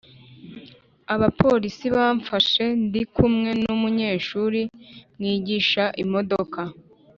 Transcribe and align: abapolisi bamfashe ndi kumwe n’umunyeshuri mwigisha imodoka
abapolisi 1.13 1.85
bamfashe 1.95 2.65
ndi 2.85 3.01
kumwe 3.13 3.49
n’umunyeshuri 3.61 4.61
mwigisha 5.17 5.83
imodoka 6.03 6.61